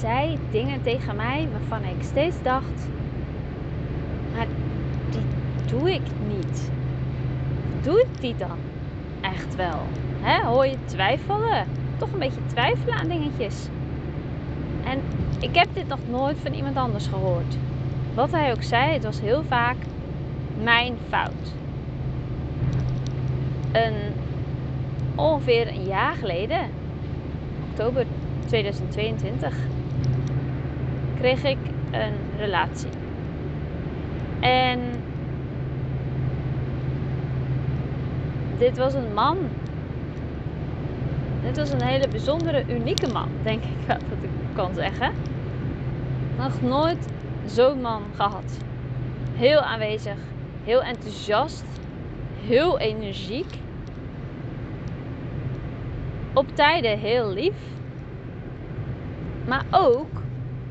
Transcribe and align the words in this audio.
zei 0.00 0.38
dingen 0.50 0.82
tegen 0.82 1.16
mij 1.16 1.48
waarvan 1.52 1.90
ik 1.90 2.02
steeds 2.02 2.36
dacht: 2.42 2.88
maar 4.36 4.46
die 5.10 5.24
doe 5.66 5.92
ik 5.94 6.02
niet. 6.28 6.70
Doe 7.82 8.00
ik 8.00 8.20
die 8.20 8.34
dan 8.36 8.58
echt 9.20 9.54
wel? 9.54 9.80
Hè? 10.20 10.46
Hoor 10.46 10.66
je 10.66 10.76
twijfelen? 10.84 11.66
Toch 11.96 12.12
een 12.12 12.18
beetje 12.18 12.46
twijfelen 12.46 12.94
aan 12.94 13.08
dingetjes. 13.08 13.68
En 14.84 15.00
ik 15.40 15.54
heb 15.54 15.68
dit 15.72 15.88
nog 15.88 15.98
nooit 16.10 16.36
van 16.42 16.52
iemand 16.52 16.76
anders 16.76 17.06
gehoord. 17.06 17.56
Wat 18.14 18.30
hij 18.30 18.52
ook 18.52 18.62
zei, 18.62 18.92
het 18.92 19.04
was 19.04 19.20
heel 19.20 19.42
vaak 19.48 19.76
mijn 20.62 20.96
fout. 21.08 21.54
Een, 23.72 23.94
ongeveer 25.14 25.68
een 25.68 25.86
jaar 25.86 26.14
geleden, 26.14 26.60
oktober 27.70 28.04
2022, 28.46 29.56
kreeg 31.18 31.44
ik 31.44 31.58
een 31.90 32.14
relatie. 32.38 32.90
En 34.40 34.80
dit 38.58 38.76
was 38.76 38.94
een 38.94 39.14
man. 39.14 39.36
Dit 41.42 41.56
was 41.56 41.70
een 41.70 41.82
hele 41.82 42.08
bijzondere, 42.08 42.64
unieke 42.68 43.08
man, 43.12 43.28
denk 43.42 43.62
ik 43.62 43.86
wel 43.86 43.98
dat 44.10 44.18
ik 44.22 44.30
kan 44.54 44.74
zeggen. 44.74 45.12
Nog 46.38 46.62
nooit 46.62 47.08
zo'n 47.46 47.80
man 47.80 48.02
gehad. 48.14 48.58
Heel 49.34 49.60
aanwezig, 49.60 50.16
heel 50.64 50.82
enthousiast, 50.82 51.64
heel 52.46 52.78
energiek. 52.78 53.58
Op 56.32 56.46
tijden 56.54 56.98
heel 56.98 57.28
lief. 57.28 57.56
Maar 59.46 59.64
ook, 59.70 60.22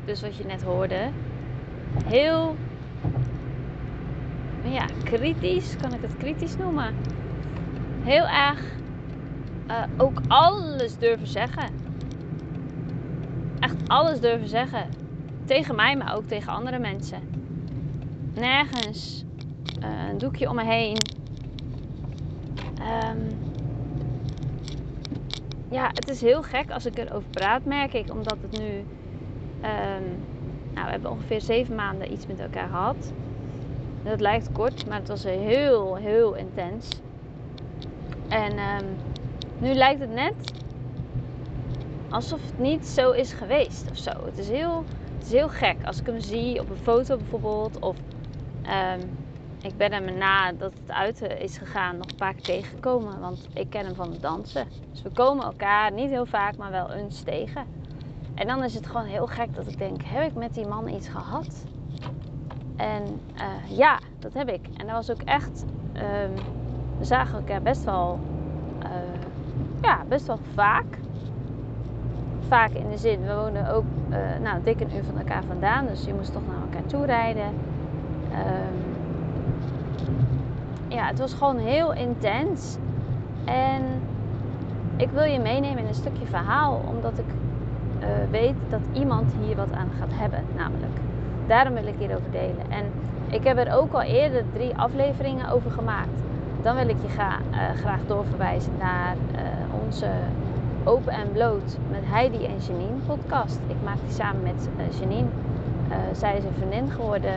dus 0.06 0.20
wat 0.20 0.36
je 0.36 0.44
net 0.44 0.62
hoorde, 0.62 1.10
heel 2.04 2.56
ja, 4.62 4.86
kritisch, 5.04 5.76
kan 5.80 5.94
ik 5.94 6.00
het 6.02 6.16
kritisch 6.16 6.56
noemen. 6.56 6.94
Heel 8.02 8.26
erg 8.26 8.74
uh, 9.68 9.82
ook 9.96 10.20
alles 10.28 10.98
durven 10.98 11.26
zeggen. 11.26 11.70
Echt 13.60 13.76
alles 13.86 14.20
durven 14.20 14.48
zeggen. 14.48 14.88
Tegen 15.44 15.74
mij, 15.74 15.96
maar 15.96 16.16
ook 16.16 16.26
tegen 16.26 16.52
andere 16.52 16.78
mensen. 16.78 17.20
Nergens 18.34 19.24
uh, 19.82 20.08
een 20.10 20.18
doekje 20.18 20.48
om 20.48 20.54
me 20.54 20.64
heen. 20.64 20.96
Um, 23.04 23.28
ja, 25.70 25.86
het 25.86 26.08
is 26.08 26.20
heel 26.20 26.42
gek 26.42 26.70
als 26.70 26.86
ik 26.86 26.98
erover 26.98 27.30
praat, 27.30 27.64
merk 27.64 27.92
ik. 27.92 28.10
Omdat 28.10 28.36
het 28.40 28.58
nu... 28.58 28.84
Um, 29.64 30.24
nou, 30.74 30.86
we 30.86 30.90
hebben 30.90 31.10
ongeveer 31.10 31.40
zeven 31.40 31.74
maanden 31.74 32.12
iets 32.12 32.26
met 32.26 32.40
elkaar 32.40 32.68
gehad. 32.68 33.12
Dat 34.02 34.20
lijkt 34.20 34.52
kort, 34.52 34.86
maar 34.88 34.98
het 34.98 35.08
was 35.08 35.24
heel, 35.24 35.94
heel 35.94 36.34
intens. 36.34 36.88
En 38.28 38.52
um, 38.52 38.96
nu 39.58 39.74
lijkt 39.74 40.00
het 40.00 40.10
net 40.10 40.34
alsof 42.08 42.40
het 42.42 42.58
niet 42.58 42.86
zo 42.86 43.10
is 43.10 43.32
geweest 43.32 43.90
of 43.90 43.96
zo. 43.96 44.10
Het 44.24 44.38
is 44.38 44.48
heel, 44.48 44.84
het 45.14 45.26
is 45.26 45.32
heel 45.32 45.48
gek 45.48 45.76
als 45.84 46.00
ik 46.00 46.06
hem 46.06 46.20
zie 46.20 46.60
op 46.60 46.70
een 46.70 46.76
foto 46.76 47.16
bijvoorbeeld. 47.16 47.78
Of 47.78 47.96
um, 48.62 49.00
ik 49.62 49.76
ben 49.76 49.92
hem 49.92 50.18
na 50.18 50.52
dat 50.52 50.72
het 50.80 50.90
uit 50.90 51.22
is 51.22 51.58
gegaan 51.58 51.96
nog 51.96 52.06
een 52.10 52.16
paar 52.16 52.34
keer 52.34 52.42
tegengekomen. 52.42 53.20
Want 53.20 53.48
ik 53.52 53.70
ken 53.70 53.84
hem 53.84 53.94
van 53.94 54.10
het 54.10 54.22
dansen. 54.22 54.66
Dus 54.90 55.02
we 55.02 55.10
komen 55.10 55.44
elkaar 55.44 55.92
niet 55.92 56.08
heel 56.08 56.26
vaak, 56.26 56.56
maar 56.56 56.70
wel 56.70 56.90
eens 56.90 57.22
tegen. 57.22 57.64
En 58.36 58.46
dan 58.46 58.64
is 58.64 58.74
het 58.74 58.86
gewoon 58.86 59.06
heel 59.06 59.26
gek 59.26 59.54
dat 59.54 59.66
ik 59.66 59.78
denk: 59.78 60.02
heb 60.04 60.22
ik 60.22 60.34
met 60.34 60.54
die 60.54 60.66
man 60.66 60.88
iets 60.88 61.08
gehad? 61.08 61.64
En 62.76 63.02
uh, 63.34 63.76
ja, 63.78 63.98
dat 64.18 64.34
heb 64.34 64.48
ik. 64.48 64.68
En 64.76 64.86
dat 64.86 64.94
was 64.94 65.10
ook 65.10 65.22
echt. 65.22 65.64
Um, 65.94 66.34
we 66.98 67.04
zagen 67.04 67.38
elkaar 67.38 67.62
best 67.62 67.84
wel. 67.84 68.18
Uh, 68.82 68.90
ja, 69.82 70.04
best 70.08 70.26
wel 70.26 70.38
vaak. 70.54 70.98
Vaak 72.48 72.70
in 72.70 72.90
de 72.90 72.98
zin, 72.98 73.20
we 73.26 73.34
woonden 73.34 73.70
ook 73.74 73.84
uh, 74.10 74.16
nou, 74.42 74.62
dik 74.62 74.80
een 74.80 74.94
uur 74.96 75.04
van 75.04 75.18
elkaar 75.18 75.44
vandaan. 75.44 75.86
Dus 75.86 76.04
je 76.04 76.14
moest 76.14 76.32
toch 76.32 76.46
naar 76.46 76.60
elkaar 76.60 76.86
toe 76.86 77.06
rijden. 77.06 77.46
Um, 78.32 78.84
ja, 80.88 81.06
het 81.06 81.18
was 81.18 81.34
gewoon 81.34 81.58
heel 81.58 81.92
intens. 81.92 82.76
En 83.44 83.82
ik 84.96 85.10
wil 85.10 85.24
je 85.24 85.38
meenemen 85.38 85.78
in 85.78 85.88
een 85.88 85.94
stukje 85.94 86.26
verhaal, 86.26 86.80
omdat 86.88 87.18
ik 87.18 87.24
uh, 88.00 88.06
weet 88.30 88.54
dat 88.68 88.80
iemand 88.92 89.32
hier 89.44 89.56
wat 89.56 89.72
aan 89.72 89.90
gaat 89.98 90.12
hebben, 90.12 90.44
namelijk. 90.56 90.96
Daarom 91.46 91.74
wil 91.74 91.86
ik 91.86 91.94
hierover 91.98 92.30
delen. 92.30 92.70
En 92.70 92.84
ik 93.30 93.44
heb 93.44 93.58
er 93.58 93.74
ook 93.74 93.92
al 93.92 94.02
eerder 94.02 94.42
drie 94.52 94.76
afleveringen 94.76 95.50
over 95.50 95.70
gemaakt. 95.70 96.22
Dan 96.62 96.76
wil 96.76 96.88
ik 96.88 97.02
je 97.02 97.08
ga, 97.08 97.38
uh, 97.50 97.58
graag 97.80 98.00
doorverwijzen 98.06 98.72
naar 98.78 99.16
uh, 99.34 99.40
onze 99.84 100.06
Open 100.84 101.12
en 101.12 101.32
Bloot 101.32 101.78
met 101.90 102.02
Heidi 102.04 102.46
en 102.46 102.58
Janine 102.66 103.00
podcast. 103.06 103.58
Ik 103.66 103.76
maak 103.84 103.98
die 104.04 104.14
samen 104.14 104.42
met 104.42 104.68
Janine. 105.00 105.28
zij 106.12 106.36
is 106.36 106.44
een 106.44 106.54
vriendin 106.56 106.90
geworden 106.90 107.34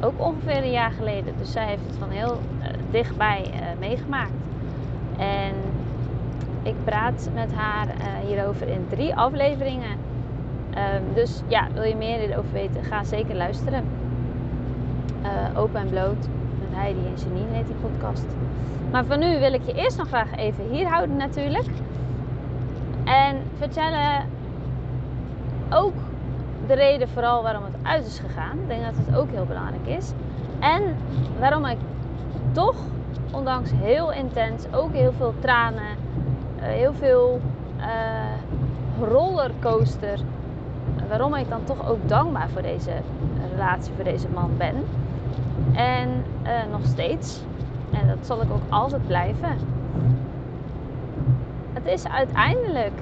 ook 0.00 0.20
ongeveer 0.20 0.56
een 0.56 0.70
jaar 0.70 0.90
geleden. 0.90 1.34
Dus 1.38 1.52
zij 1.52 1.66
heeft 1.66 1.86
het 1.86 1.96
van 1.98 2.10
heel 2.10 2.40
dichtbij 2.90 3.50
meegemaakt. 3.78 4.32
En 5.16 5.54
ik 6.66 6.74
praat 6.84 7.28
met 7.34 7.52
haar 7.54 7.86
uh, 7.86 8.26
hierover 8.26 8.68
in 8.68 8.86
drie 8.88 9.14
afleveringen. 9.14 9.90
Um, 10.70 11.14
dus 11.14 11.42
ja, 11.46 11.66
wil 11.72 11.82
je 11.82 11.96
meer 11.96 12.18
hierover 12.18 12.52
weten, 12.52 12.84
ga 12.84 13.04
zeker 13.04 13.34
luisteren. 13.34 13.84
Open 15.56 15.80
en 15.80 15.88
bloot 15.88 16.28
met 16.60 16.68
Heidi 16.70 16.98
en 17.06 17.14
Janine 17.16 17.52
heet 17.52 17.66
die 17.66 17.76
podcast. 17.76 18.26
Maar 18.90 19.04
voor 19.04 19.18
nu 19.18 19.38
wil 19.38 19.52
ik 19.52 19.62
je 19.66 19.72
eerst 19.72 19.98
nog 19.98 20.06
graag 20.06 20.36
even 20.36 20.64
hier 20.70 20.88
houden 20.88 21.16
natuurlijk. 21.16 21.66
En 23.04 23.36
vertellen 23.58 24.24
ook 25.70 25.94
de 26.66 26.74
reden 26.74 27.08
vooral 27.08 27.42
waarom 27.42 27.64
het 27.64 27.74
uit 27.82 28.06
is 28.06 28.18
gegaan. 28.18 28.58
Ik 28.58 28.68
denk 28.68 28.84
dat 28.84 29.06
het 29.06 29.16
ook 29.16 29.30
heel 29.30 29.44
belangrijk 29.46 29.86
is. 29.86 30.12
En 30.58 30.82
waarom 31.38 31.64
ik 31.64 31.78
toch, 32.52 32.76
ondanks 33.32 33.70
heel 33.74 34.12
intens, 34.12 34.64
ook 34.72 34.92
heel 34.92 35.12
veel 35.12 35.34
tranen, 35.38 35.96
heel 36.66 36.94
veel 36.94 37.40
uh, 37.78 39.06
rollercoaster, 39.08 40.18
waarom 41.08 41.34
ik 41.34 41.48
dan 41.48 41.64
toch 41.64 41.88
ook 41.88 42.08
dankbaar 42.08 42.48
voor 42.48 42.62
deze 42.62 42.92
relatie, 43.50 43.92
voor 43.94 44.04
deze 44.04 44.28
man 44.34 44.50
ben. 44.56 44.74
En 45.72 46.24
uh, 46.44 46.50
nog 46.70 46.84
steeds. 46.84 47.42
En 47.92 48.08
dat 48.08 48.26
zal 48.26 48.42
ik 48.42 48.50
ook 48.50 48.70
altijd 48.70 49.06
blijven. 49.06 49.58
Het 51.72 51.86
is 51.86 52.08
uiteindelijk 52.08 53.00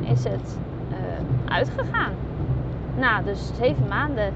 is 0.00 0.24
het 0.24 0.58
uitgegaan 1.48 2.12
nou, 3.00 3.24
dus 3.24 3.50
zeven 3.60 3.88
maanden. 3.88 4.32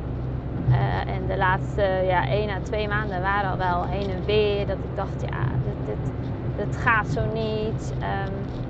En 1.06 1.26
de 1.26 1.36
laatste 1.36 1.82
ja, 2.06 2.28
één 2.28 2.50
à 2.50 2.58
twee 2.62 2.88
maanden 2.88 3.20
waren 3.20 3.50
al 3.50 3.56
wel 3.56 3.84
heen 3.84 4.10
en 4.10 4.24
weer. 4.24 4.66
Dat 4.66 4.76
ik 4.76 4.96
dacht, 4.96 5.20
ja, 5.20 5.44
dit 6.64 6.76
gaat 6.76 7.06
zo 7.06 7.20
niet. 7.32 7.94
Um, 8.00 8.62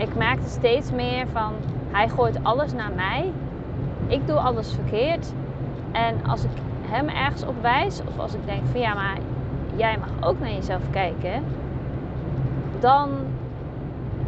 ik 0.00 0.14
merkte 0.14 0.48
steeds 0.48 0.90
meer 0.90 1.26
van, 1.32 1.52
hij 1.90 2.08
gooit 2.08 2.38
alles 2.42 2.72
naar 2.72 2.92
mij. 2.94 3.32
Ik 4.06 4.26
doe 4.26 4.36
alles 4.36 4.72
verkeerd. 4.72 5.32
En 5.92 6.24
als 6.26 6.44
ik 6.44 6.50
hem 6.82 7.08
ergens 7.08 7.44
op 7.44 7.54
wijs, 7.62 8.00
of 8.06 8.18
als 8.18 8.34
ik 8.34 8.46
denk 8.46 8.62
van 8.70 8.80
ja, 8.80 8.94
maar 8.94 9.16
jij 9.76 9.98
mag 9.98 10.28
ook 10.28 10.40
naar 10.40 10.52
jezelf 10.52 10.82
kijken. 10.90 11.44
Dan, 12.80 13.10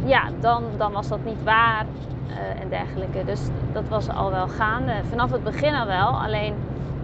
ja, 0.05 0.23
dan, 0.39 0.63
dan 0.77 0.91
was 0.91 1.07
dat 1.07 1.25
niet 1.25 1.43
waar 1.43 1.85
uh, 2.29 2.61
en 2.61 2.69
dergelijke. 2.69 3.23
Dus 3.25 3.41
dat 3.73 3.87
was 3.87 4.09
al 4.09 4.31
wel 4.31 4.47
gaande. 4.47 4.93
Vanaf 5.09 5.31
het 5.31 5.43
begin 5.43 5.75
al 5.75 5.85
wel. 5.85 6.07
Alleen 6.07 6.53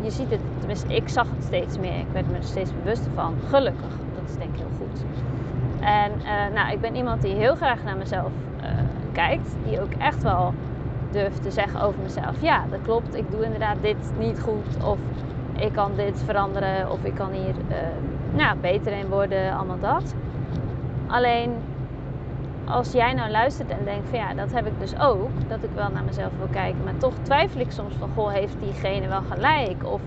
je 0.01 0.11
ziet 0.11 0.29
het, 0.31 0.41
tenminste 0.57 0.95
ik 0.95 1.09
zag 1.09 1.27
het 1.35 1.43
steeds 1.43 1.77
meer. 1.77 1.99
Ik 1.99 2.07
werd 2.11 2.31
me 2.31 2.37
er 2.37 2.43
steeds 2.43 2.71
bewuster 2.83 3.11
van. 3.15 3.35
Gelukkig. 3.49 3.91
Dat 4.15 4.29
is 4.29 4.35
denk 4.37 4.49
ik 4.49 4.57
heel 4.57 4.77
goed. 4.77 5.03
En 5.85 6.11
uh, 6.11 6.53
nou, 6.53 6.71
ik 6.71 6.81
ben 6.81 6.95
iemand 6.95 7.21
die 7.21 7.33
heel 7.33 7.55
graag 7.55 7.83
naar 7.83 7.97
mezelf 7.97 8.31
uh, 8.61 8.69
kijkt. 9.11 9.55
Die 9.65 9.81
ook 9.81 9.93
echt 9.97 10.23
wel 10.23 10.53
durft 11.11 11.43
te 11.43 11.51
zeggen 11.51 11.81
over 11.81 11.99
mezelf. 12.01 12.41
Ja, 12.41 12.63
dat 12.69 12.81
klopt. 12.81 13.15
Ik 13.15 13.31
doe 13.31 13.43
inderdaad 13.43 13.77
dit 13.81 14.11
niet 14.19 14.41
goed. 14.41 14.83
Of 14.83 14.97
ik 15.57 15.73
kan 15.73 15.91
dit 15.95 16.23
veranderen. 16.25 16.91
Of 16.91 17.03
ik 17.03 17.15
kan 17.15 17.31
hier 17.31 17.53
nou, 18.31 18.57
beter 18.57 18.91
in 18.91 19.07
worden. 19.07 19.53
Allemaal 19.53 19.79
dat. 19.79 20.15
Alleen 21.07 21.51
als 22.65 22.91
jij 22.91 23.13
nou 23.13 23.31
luistert 23.31 23.69
en 23.69 23.83
denkt 23.83 24.09
van 24.09 24.19
ja, 24.19 24.33
dat 24.33 24.51
heb 24.51 24.65
ik 24.65 24.79
dus 24.79 24.99
ook, 24.99 25.29
dat 25.47 25.63
ik 25.63 25.69
wel 25.75 25.89
naar 25.93 26.03
mezelf 26.03 26.31
wil 26.37 26.47
kijken, 26.51 26.83
maar 26.83 26.97
toch 26.97 27.13
twijfel 27.21 27.59
ik 27.59 27.71
soms 27.71 27.93
van 27.99 28.09
goh, 28.15 28.31
heeft 28.31 28.55
diegene 28.59 29.07
wel 29.07 29.21
gelijk? 29.31 29.85
Of 29.85 30.01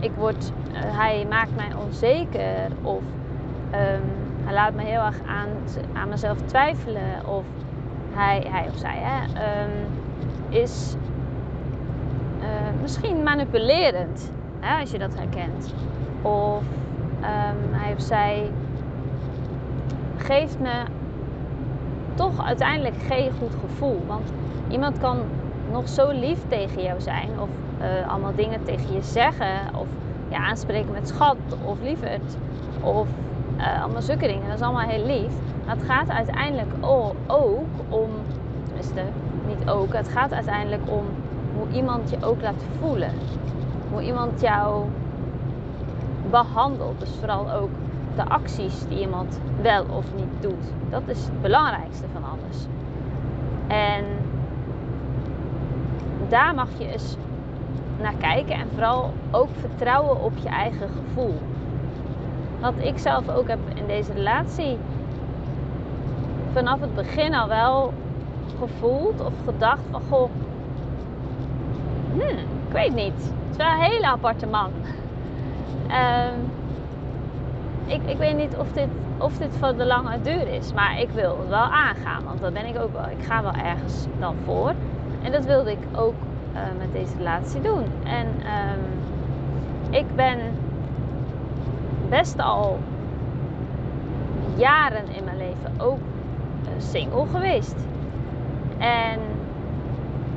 ik 0.00 0.10
word, 0.16 0.52
hij 0.72 1.26
maakt 1.28 1.56
mij 1.56 1.74
onzeker, 1.84 2.70
of 2.82 3.02
um, 3.72 4.25
hij 4.46 4.54
laat 4.54 4.74
me 4.74 4.82
heel 4.82 5.00
erg 5.00 5.20
aan, 5.26 5.48
aan 5.92 6.08
mezelf 6.08 6.38
twijfelen, 6.40 7.26
of 7.26 7.44
hij, 8.10 8.46
hij 8.48 8.68
of 8.68 8.78
zij 8.78 8.98
hè, 9.02 9.22
um, 9.64 9.70
is 10.48 10.96
misschien 12.86 13.22
manipulerend, 13.22 14.32
hè, 14.60 14.80
als 14.80 14.90
je 14.90 14.98
dat 14.98 15.14
herkent. 15.14 15.74
Of 16.22 16.62
ehm, 17.20 17.80
hij 17.80 17.92
of 17.92 18.00
zij 18.00 18.50
geeft 20.16 20.58
me 20.58 20.82
toch 22.14 22.46
uiteindelijk 22.46 22.94
geen 23.08 23.30
goed 23.38 23.54
gevoel. 23.60 24.02
Want 24.06 24.32
iemand 24.68 24.98
kan 24.98 25.18
nog 25.72 25.88
zo 25.88 26.10
lief 26.10 26.38
tegen 26.48 26.82
jou 26.82 27.00
zijn, 27.00 27.28
of 27.40 27.48
uh, 27.80 28.10
allemaal 28.10 28.34
dingen 28.34 28.62
tegen 28.64 28.94
je 28.94 29.02
zeggen, 29.02 29.74
of 29.74 29.86
je 30.28 30.36
aanspreken 30.36 30.92
met 30.92 31.08
schat 31.08 31.36
of 31.64 31.80
lieverd, 31.82 32.36
of 32.80 33.08
uh, 33.56 33.82
allemaal 33.82 34.02
zulke 34.02 34.26
dingen. 34.26 34.48
Dat 34.48 34.56
is 34.56 34.64
allemaal 34.64 34.88
heel 34.88 35.06
lief. 35.06 35.32
Maar 35.66 35.76
het 35.76 35.84
gaat 35.84 36.08
uiteindelijk 36.10 36.70
ook 36.80 37.14
om, 37.88 38.10
tenminste 38.64 39.02
niet 39.46 39.68
ook, 39.68 39.92
het 39.92 40.08
gaat 40.08 40.32
uiteindelijk 40.32 40.82
om 40.86 41.04
hoe 41.56 41.76
iemand 41.76 42.10
je 42.10 42.16
ook 42.24 42.42
laat 42.42 42.64
voelen. 42.80 43.10
Hoe 43.90 44.02
iemand 44.02 44.40
jou 44.40 44.84
behandelt. 46.30 47.00
Dus 47.00 47.10
vooral 47.18 47.52
ook 47.52 47.70
de 48.16 48.24
acties 48.28 48.88
die 48.88 49.00
iemand 49.00 49.40
wel 49.62 49.84
of 49.84 50.04
niet 50.16 50.42
doet. 50.42 50.72
Dat 50.90 51.02
is 51.06 51.24
het 51.24 51.42
belangrijkste 51.42 52.06
van 52.12 52.22
alles. 52.24 52.66
En 53.66 54.04
daar 56.28 56.54
mag 56.54 56.68
je 56.78 56.92
eens 56.92 57.16
naar 58.00 58.14
kijken 58.18 58.54
en 58.54 58.68
vooral 58.72 59.12
ook 59.30 59.48
vertrouwen 59.60 60.22
op 60.22 60.32
je 60.42 60.48
eigen 60.48 60.88
gevoel. 60.88 61.34
Wat 62.60 62.74
ik 62.78 62.98
zelf 62.98 63.28
ook 63.28 63.48
heb 63.48 63.58
in 63.74 63.86
deze 63.86 64.12
relatie 64.12 64.78
vanaf 66.52 66.80
het 66.80 66.94
begin 66.94 67.34
al 67.34 67.48
wel 67.48 67.92
gevoeld 68.58 69.20
of 69.20 69.32
gedacht 69.44 69.82
van 69.90 70.00
goh, 70.08 70.30
hmm, 72.12 72.38
ik 72.68 72.72
weet 72.72 72.94
niet. 72.94 73.14
Het 73.16 73.50
is 73.50 73.56
wel 73.56 73.66
een 73.66 73.92
hele 73.92 74.06
aparte 74.06 74.46
man. 74.46 74.70
Um, 75.90 76.50
ik, 77.86 78.00
ik 78.06 78.16
weet 78.16 78.36
niet 78.36 78.56
of 78.56 78.72
dit, 78.72 78.88
of 79.18 79.38
dit 79.38 79.56
voor 79.58 79.76
de 79.76 79.84
lange 79.86 80.20
duur 80.22 80.48
is, 80.48 80.72
maar 80.72 81.00
ik 81.00 81.10
wil 81.10 81.38
het 81.38 81.48
wel 81.48 81.58
aangaan, 81.58 82.24
want 82.24 82.40
dat 82.40 82.52
ben 82.52 82.66
ik 82.66 82.78
ook 82.78 82.92
wel. 82.92 83.08
Ik 83.18 83.24
ga 83.24 83.42
wel 83.42 83.52
ergens 83.52 84.06
dan 84.18 84.34
voor. 84.44 84.72
En 85.22 85.32
dat 85.32 85.44
wilde 85.44 85.70
ik 85.70 85.78
ook 85.96 86.14
uh, 86.54 86.60
met 86.78 86.92
deze 86.92 87.16
relatie 87.16 87.60
doen. 87.60 87.84
En 88.04 88.26
um, 88.26 88.80
ik 89.90 90.16
ben 90.16 90.38
best 92.08 92.38
al 92.38 92.78
jaren 94.56 95.08
in 95.08 95.24
mijn 95.24 95.36
leven 95.36 95.72
ook 95.78 95.98
single 96.78 97.26
geweest. 97.26 97.76
En 98.78 99.20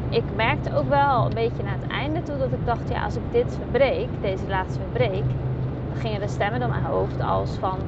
ik 0.09 0.23
merkte 0.35 0.75
ook 0.75 0.89
wel 0.89 1.25
een 1.25 1.33
beetje 1.33 1.63
naar 1.63 1.77
het 1.81 1.91
einde 1.91 2.23
toe 2.23 2.37
dat 2.37 2.51
ik 2.51 2.65
dacht, 2.65 2.89
ja, 2.89 3.03
als 3.03 3.15
ik 3.15 3.31
dit 3.31 3.55
verbreek, 3.55 4.07
deze 4.21 4.47
laatste 4.47 4.79
verbreek, 4.79 5.23
dan 5.91 6.01
gingen 6.01 6.21
er 6.21 6.29
stemmen 6.29 6.59
door 6.59 6.69
mijn 6.69 6.83
hoofd 6.83 7.21
als 7.21 7.51
van, 7.59 7.79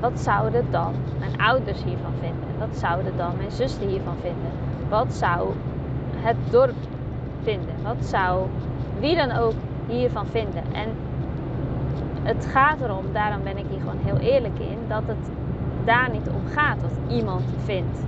wat 0.00 0.20
zouden 0.20 0.64
dan 0.70 0.94
mijn 1.18 1.40
ouders 1.40 1.82
hiervan 1.84 2.12
vinden? 2.20 2.48
Wat 2.58 2.78
zouden 2.78 3.16
dan 3.16 3.36
mijn 3.36 3.50
zussen 3.50 3.88
hiervan 3.88 4.16
vinden? 4.20 4.50
Wat 4.88 5.12
zou 5.12 5.48
het 6.16 6.36
dorp 6.50 6.74
vinden? 7.42 7.74
Wat 7.82 8.04
zou 8.04 8.46
wie 9.00 9.16
dan 9.16 9.32
ook 9.32 9.54
hiervan 9.86 10.26
vinden? 10.26 10.62
En 10.72 10.88
het 12.22 12.46
gaat 12.46 12.80
erom, 12.80 13.04
daarom 13.12 13.42
ben 13.42 13.58
ik 13.58 13.64
hier 13.70 13.80
gewoon 13.80 14.00
heel 14.04 14.18
eerlijk 14.18 14.58
in, 14.58 14.78
dat 14.88 15.02
het 15.06 15.30
daar 15.84 16.10
niet 16.10 16.28
om 16.28 16.46
gaat 16.52 16.82
wat 16.82 17.16
iemand 17.16 17.42
vindt. 17.64 17.98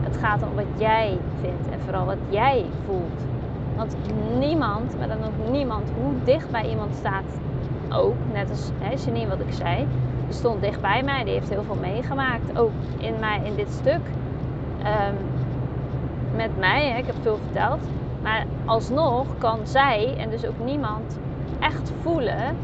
Het 0.00 0.16
gaat 0.16 0.42
om 0.42 0.54
wat 0.54 0.64
jij 0.76 1.18
vindt 1.40 1.68
en 1.68 1.80
vooral 1.84 2.04
wat 2.04 2.18
jij 2.28 2.64
voelt. 2.86 3.26
Want 3.76 3.96
niemand, 4.38 4.98
maar 4.98 5.08
dan 5.08 5.24
ook 5.24 5.50
niemand, 5.50 5.90
hoe 6.00 6.12
dicht 6.24 6.50
bij 6.50 6.68
iemand 6.68 6.94
staat 6.94 7.40
ook, 7.88 8.14
net 8.32 8.50
als 8.50 8.70
hè, 8.78 8.94
Janine 9.04 9.28
wat 9.28 9.40
ik 9.40 9.52
zei, 9.52 9.86
die 10.24 10.34
stond 10.34 10.62
dicht 10.62 10.80
bij 10.80 11.02
mij, 11.02 11.24
die 11.24 11.32
heeft 11.32 11.48
heel 11.48 11.62
veel 11.62 11.78
meegemaakt, 11.80 12.58
ook 12.58 12.70
in, 12.98 13.14
mij, 13.20 13.40
in 13.44 13.54
dit 13.54 13.70
stuk. 13.70 14.00
Um, 14.78 15.16
met 16.36 16.58
mij, 16.58 16.90
hè, 16.90 16.98
ik 16.98 17.06
heb 17.06 17.14
veel 17.22 17.38
verteld, 17.44 17.80
maar 18.22 18.44
alsnog 18.64 19.26
kan 19.38 19.58
zij 19.62 20.14
en 20.18 20.30
dus 20.30 20.46
ook 20.46 20.58
niemand 20.64 21.18
echt 21.58 21.92
voelen 22.02 22.56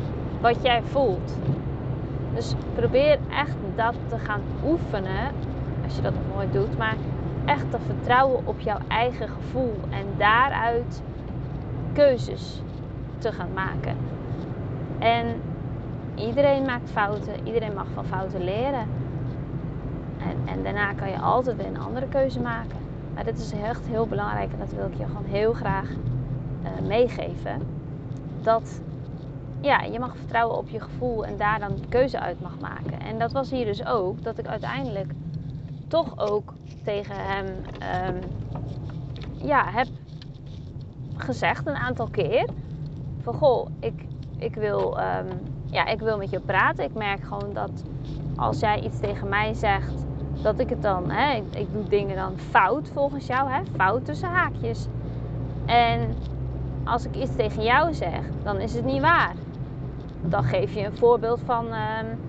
wat 0.45 0.63
jij 0.63 0.83
voelt. 0.83 1.37
Dus 2.35 2.55
probeer 2.75 3.19
echt 3.31 3.57
dat 3.75 3.95
te 4.09 4.19
gaan 4.19 4.41
oefenen, 4.65 5.33
als 5.85 5.97
je 5.97 6.03
dat 6.03 6.13
nog 6.15 6.35
nooit 6.35 6.53
doet, 6.53 6.79
maar 6.79 6.97
echt 7.45 7.71
te 7.71 7.79
vertrouwen 7.87 8.47
op 8.47 8.61
jouw 8.61 8.79
eigen 8.89 9.29
gevoel 9.29 9.75
en 9.91 10.07
daaruit 10.17 11.03
keuzes 11.93 12.63
te 13.19 13.33
gaan 13.33 13.53
maken. 13.55 13.97
En 14.99 15.27
iedereen 16.15 16.65
maakt 16.65 16.91
fouten, 16.91 17.47
iedereen 17.47 17.75
mag 17.75 17.87
van 17.95 18.05
fouten 18.05 18.45
leren. 18.45 18.87
En, 20.19 20.37
en 20.45 20.63
daarna 20.63 20.93
kan 20.93 21.11
je 21.11 21.19
altijd 21.19 21.57
weer 21.57 21.67
een 21.67 21.81
andere 21.81 22.09
keuze 22.09 22.41
maken. 22.41 22.79
Maar 23.15 23.25
dit 23.25 23.39
is 23.39 23.53
echt 23.53 23.87
heel 23.87 24.07
belangrijk 24.07 24.53
en 24.53 24.59
dat 24.59 24.73
wil 24.73 24.87
ik 24.87 24.99
je 24.99 25.07
gewoon 25.07 25.25
heel 25.25 25.53
graag 25.53 25.91
uh, 25.91 26.87
meegeven. 26.87 27.61
Dat 28.43 28.81
ja, 29.65 29.81
je 29.81 29.99
mag 29.99 30.17
vertrouwen 30.17 30.57
op 30.57 30.69
je 30.69 30.81
gevoel 30.81 31.25
en 31.25 31.37
daar 31.37 31.59
dan 31.59 31.81
keuze 31.89 32.21
uit 32.21 32.41
mag 32.41 32.59
maken. 32.61 33.01
En 33.01 33.19
dat 33.19 33.33
was 33.33 33.51
hier 33.51 33.65
dus 33.65 33.87
ook, 33.87 34.23
dat 34.23 34.39
ik 34.39 34.47
uiteindelijk 34.47 35.13
toch 35.89 36.19
ook 36.19 36.53
tegen 36.83 37.15
hem 37.17 37.47
um, 38.07 38.21
ja, 39.47 39.65
heb 39.71 39.87
gezegd 41.17 41.67
een 41.67 41.77
aantal 41.77 42.09
keer. 42.09 42.49
Van 43.23 43.35
goh, 43.35 43.69
ik, 43.81 44.07
ik, 44.39 44.55
wil, 44.55 44.99
um, 44.99 45.27
ja, 45.71 45.87
ik 45.87 46.01
wil 46.01 46.17
met 46.17 46.31
je 46.31 46.41
praten. 46.41 46.85
Ik 46.85 46.95
merk 46.95 47.23
gewoon 47.23 47.53
dat 47.53 47.71
als 48.37 48.61
jij 48.61 48.81
iets 48.81 49.01
tegen 49.01 49.29
mij 49.29 49.55
zegt, 49.55 49.95
dat 50.43 50.59
ik 50.59 50.71
het 50.71 50.83
dan, 50.83 51.11
hè, 51.11 51.35
ik, 51.35 51.55
ik 51.57 51.73
doe 51.73 51.89
dingen 51.89 52.17
dan 52.17 52.39
fout 52.39 52.91
volgens 52.93 53.27
jou, 53.27 53.51
hè, 53.51 53.61
fout 53.77 54.05
tussen 54.05 54.29
haakjes. 54.29 54.87
En 55.67 56.15
als 56.85 57.05
ik 57.05 57.17
iets 57.17 57.37
tegen 57.37 57.63
jou 57.63 57.95
zeg, 57.95 58.21
dan 58.43 58.61
is 58.61 58.75
het 58.75 58.85
niet 58.85 59.01
waar. 59.01 59.35
Dan 60.27 60.45
geef 60.45 60.75
je 60.75 60.85
een 60.85 60.97
voorbeeld 60.97 61.41
van, 61.45 61.67
um, 61.67 62.21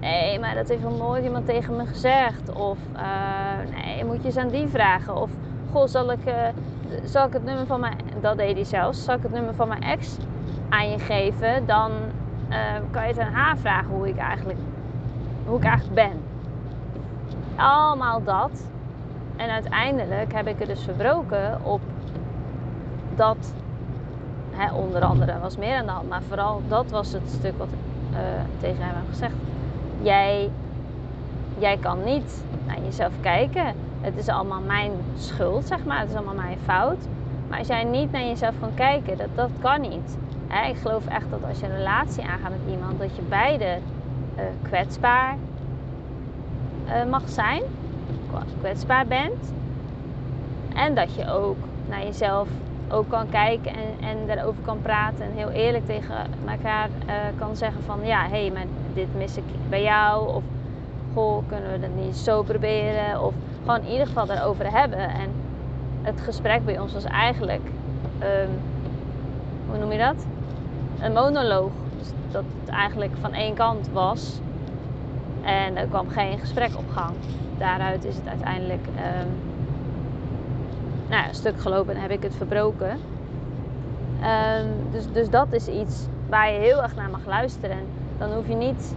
nee, 0.00 0.40
maar 0.40 0.54
dat 0.54 0.68
heeft 0.68 0.82
nog 0.82 0.98
nooit 0.98 1.24
iemand 1.24 1.46
tegen 1.46 1.76
me 1.76 1.86
gezegd. 1.86 2.52
Of 2.52 2.78
uh, 2.96 3.82
nee, 3.84 4.04
moet 4.04 4.16
je 4.16 4.24
eens 4.24 4.36
aan 4.36 4.48
die 4.48 4.68
vragen. 4.68 5.16
Of 5.16 5.30
goh, 5.72 5.86
zal 5.86 6.12
ik, 6.12 6.26
uh, 6.26 6.34
zal 7.04 7.26
ik 7.26 7.32
het 7.32 7.44
nummer 7.44 7.66
van 7.66 7.80
mijn, 7.80 7.96
dat 8.20 8.36
deed 8.36 8.54
hij 8.54 8.64
zelfs, 8.64 9.04
zal 9.04 9.14
ik 9.14 9.22
het 9.22 9.32
nummer 9.32 9.54
van 9.54 9.68
mijn 9.68 9.82
ex 9.82 10.16
aan 10.68 10.90
je 10.90 10.98
geven, 10.98 11.66
dan 11.66 11.90
uh, 12.50 12.56
kan 12.90 13.02
je 13.02 13.08
het 13.08 13.18
aan 13.18 13.32
haar 13.32 13.58
vragen 13.58 13.90
hoe 13.90 14.08
ik 14.08 14.16
eigenlijk, 14.16 14.58
hoe 15.46 15.58
ik 15.58 15.64
eigenlijk 15.64 15.94
ben. 15.94 16.20
Allemaal 17.56 18.22
dat. 18.24 18.70
En 19.36 19.50
uiteindelijk 19.50 20.32
heb 20.32 20.46
ik 20.46 20.58
het 20.58 20.68
dus 20.68 20.82
verbroken 20.82 21.64
op 21.64 21.80
dat, 23.16 23.54
onder 24.66 25.02
andere 25.02 25.38
was 25.38 25.56
meer 25.56 25.76
aan 25.76 25.86
de 25.86 26.08
maar 26.08 26.22
vooral 26.28 26.62
dat 26.68 26.90
was 26.90 27.12
het 27.12 27.30
stuk 27.30 27.58
wat 27.58 27.68
ik 27.68 28.12
uh, 28.12 28.18
tegen 28.60 28.84
hem 28.84 28.94
heb 28.94 29.08
gezegd. 29.08 29.34
Jij, 30.02 30.50
jij 31.58 31.76
kan 31.76 32.04
niet 32.04 32.44
naar 32.66 32.80
jezelf 32.84 33.12
kijken. 33.20 33.74
Het 34.00 34.16
is 34.16 34.28
allemaal 34.28 34.60
mijn 34.60 34.92
schuld, 35.16 35.66
zeg 35.66 35.84
maar. 35.84 35.98
Het 36.00 36.08
is 36.08 36.14
allemaal 36.14 36.34
mijn 36.34 36.58
fout. 36.64 36.98
Maar 37.48 37.58
als 37.58 37.68
jij 37.68 37.84
niet 37.84 38.12
naar 38.12 38.22
jezelf 38.22 38.54
kan 38.60 38.74
kijken, 38.74 39.16
dat, 39.16 39.28
dat 39.34 39.50
kan 39.58 39.80
niet. 39.80 40.16
Ik 40.68 40.76
geloof 40.76 41.06
echt 41.06 41.30
dat 41.30 41.44
als 41.48 41.60
je 41.60 41.66
een 41.66 41.76
relatie 41.76 42.24
aangaat 42.24 42.50
met 42.50 42.74
iemand, 42.74 42.98
dat 42.98 43.16
je 43.16 43.22
beide 43.22 43.78
uh, 44.36 44.42
kwetsbaar 44.62 45.36
uh, 46.86 47.10
mag 47.10 47.28
zijn, 47.28 47.62
kwetsbaar 48.60 49.06
bent. 49.06 49.52
En 50.74 50.94
dat 50.94 51.14
je 51.14 51.30
ook 51.30 51.56
naar 51.88 52.02
jezelf 52.02 52.48
ook 52.90 53.08
kan 53.08 53.28
kijken 53.28 53.72
en, 53.72 54.08
en 54.08 54.26
daarover 54.26 54.62
kan 54.62 54.80
praten 54.82 55.24
en 55.24 55.32
heel 55.32 55.50
eerlijk 55.50 55.86
tegen 55.86 56.16
elkaar 56.46 56.88
uh, 56.88 57.14
kan 57.38 57.56
zeggen 57.56 57.82
van 57.82 57.98
ja, 58.04 58.22
hé, 58.22 58.28
hey, 58.28 58.50
maar 58.50 58.64
dit 58.94 59.14
mis 59.16 59.36
ik 59.36 59.44
bij 59.68 59.82
jou. 59.82 60.34
Of 60.34 60.42
goh, 61.14 61.42
kunnen 61.48 61.72
we 61.72 61.78
dat 61.78 62.04
niet 62.04 62.16
zo 62.16 62.42
proberen? 62.42 63.22
Of 63.22 63.34
gewoon 63.60 63.80
in 63.80 63.90
ieder 63.90 64.06
geval 64.06 64.26
daarover 64.26 64.70
hebben. 64.70 64.98
En 64.98 65.30
het 66.02 66.20
gesprek 66.20 66.64
bij 66.64 66.78
ons 66.78 66.92
was 66.92 67.04
eigenlijk, 67.04 67.66
um, 68.22 68.50
hoe 69.68 69.78
noem 69.78 69.92
je 69.92 69.98
dat? 69.98 70.26
Een 71.00 71.12
monoloog. 71.12 71.70
Dus 71.98 72.08
dat 72.30 72.44
het 72.60 72.68
eigenlijk 72.68 73.12
van 73.20 73.32
één 73.32 73.54
kant 73.54 73.88
was. 73.92 74.40
En 75.42 75.76
er 75.76 75.86
kwam 75.86 76.08
geen 76.08 76.38
gesprek 76.38 76.70
op 76.76 76.90
gang. 76.90 77.14
Daaruit 77.58 78.04
is 78.04 78.16
het 78.16 78.28
uiteindelijk 78.28 78.86
um, 78.86 79.57
nou 81.08 81.22
ja, 81.22 81.28
een 81.28 81.34
stuk 81.34 81.60
gelopen 81.60 81.94
en 81.94 82.00
heb 82.00 82.10
ik 82.10 82.22
het 82.22 82.34
verbroken. 82.34 82.90
Um, 82.90 84.90
dus, 84.90 85.12
dus 85.12 85.30
dat 85.30 85.52
is 85.52 85.68
iets 85.68 86.06
waar 86.28 86.52
je 86.52 86.58
heel 86.58 86.82
erg 86.82 86.94
naar 86.94 87.10
mag 87.10 87.26
luisteren. 87.26 87.78
Dan 88.18 88.32
hoef 88.32 88.48
je 88.48 88.54
niet 88.54 88.94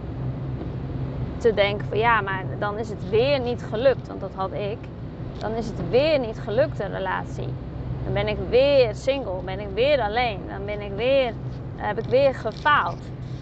te 1.38 1.54
denken 1.54 1.88
van 1.88 1.98
ja, 1.98 2.20
maar 2.20 2.44
dan 2.58 2.78
is 2.78 2.88
het 2.88 3.10
weer 3.10 3.40
niet 3.40 3.64
gelukt. 3.70 4.08
Want 4.08 4.20
dat 4.20 4.30
had 4.34 4.52
ik. 4.52 4.78
Dan 5.38 5.52
is 5.52 5.66
het 5.66 5.90
weer 5.90 6.18
niet 6.18 6.38
gelukt, 6.38 6.80
een 6.80 6.92
relatie. 6.92 7.48
Dan 8.04 8.12
ben 8.12 8.28
ik 8.28 8.36
weer 8.48 8.94
single, 8.94 9.40
ben 9.44 9.60
ik 9.60 9.68
weer 9.74 10.00
alleen, 10.00 10.40
dan 10.48 10.64
ben 10.64 10.80
ik 10.80 10.92
weer, 10.96 11.32
heb 11.76 11.98
ik 11.98 12.04
weer 12.04 12.34
gefaald. 12.34 13.00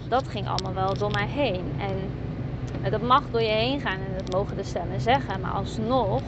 Dat 0.09 0.29
ging 0.29 0.49
allemaal 0.49 0.75
wel 0.75 0.95
door 0.95 1.11
mij 1.11 1.27
heen. 1.27 1.73
En 1.79 2.91
dat 2.91 3.03
mag 3.03 3.23
door 3.31 3.43
je 3.43 3.49
heen 3.49 3.81
gaan 3.81 3.93
en 3.93 4.25
dat 4.25 4.35
mogen 4.35 4.57
de 4.57 4.65
stemmen 4.65 5.01
zeggen, 5.01 5.41
maar 5.41 5.51
alsnog 5.51 6.21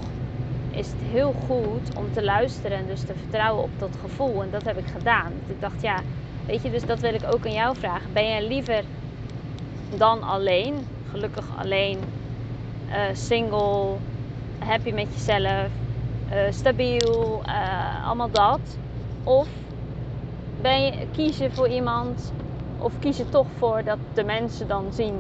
is 0.73 0.87
het 0.87 1.01
heel 1.11 1.35
goed 1.47 1.97
om 1.97 2.13
te 2.13 2.25
luisteren 2.25 2.79
en 2.79 2.87
dus 2.87 3.01
te 3.01 3.15
vertrouwen 3.15 3.65
op 3.65 3.71
dat 3.79 3.97
gevoel. 4.01 4.43
En 4.43 4.51
dat 4.51 4.65
heb 4.65 4.79
ik 4.79 4.87
gedaan. 4.87 5.33
ik 5.47 5.61
dacht, 5.61 5.83
ja, 5.83 6.01
weet 6.47 6.63
je, 6.63 6.71
dus 6.71 6.87
dat 6.87 7.01
wil 7.01 7.15
ik 7.15 7.35
ook 7.35 7.47
aan 7.47 7.53
jou 7.53 7.77
vragen. 7.77 8.13
Ben 8.13 8.29
jij 8.29 8.47
liever 8.47 8.85
dan 9.97 10.23
alleen, 10.23 10.75
gelukkig 11.11 11.47
alleen, 11.59 11.99
uh, 12.89 12.97
single, 13.13 13.97
happy 14.59 14.93
met 14.93 15.07
jezelf, 15.13 15.69
uh, 16.33 16.39
stabiel, 16.51 17.43
uh, 17.47 18.07
allemaal 18.07 18.31
dat? 18.31 18.61
Of 19.25 19.49
ben 20.61 20.83
je, 20.83 20.93
kies 21.13 21.39
je 21.39 21.51
voor 21.51 21.69
iemand, 21.69 22.33
of 22.79 22.93
kies 22.99 23.17
je 23.17 23.29
toch 23.29 23.47
voor 23.59 23.85
dat 23.85 23.99
de 24.15 24.25
mensen 24.25 24.69
dan 24.69 24.87
zien 24.93 25.15